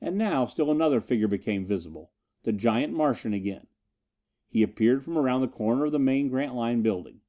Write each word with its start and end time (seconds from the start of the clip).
And 0.00 0.16
now 0.16 0.46
still 0.46 0.70
another 0.70 0.98
figure 0.98 1.28
became 1.28 1.66
visible 1.66 2.10
the 2.44 2.54
giant 2.54 2.94
Martian 2.94 3.34
again. 3.34 3.66
He 4.48 4.62
appeared 4.62 5.04
from 5.04 5.18
around 5.18 5.42
the 5.42 5.46
corner 5.46 5.84
of 5.84 5.92
the 5.92 5.98
main 5.98 6.30
Grantline 6.30 6.80
building. 6.80 7.20